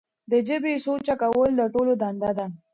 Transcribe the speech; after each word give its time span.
د 0.31 0.33
ژبې 0.47 0.73
سوچه 0.85 1.15
کول 1.21 1.51
د 1.57 1.61
ټولو 1.73 1.91
دنده 2.01 2.31
ده. 2.37 2.45